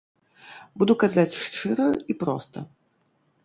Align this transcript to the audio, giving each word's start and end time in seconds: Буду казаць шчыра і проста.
Буду 0.83 0.93
казаць 1.03 1.39
шчыра 1.43 1.87
і 2.13 2.19
проста. 2.25 2.69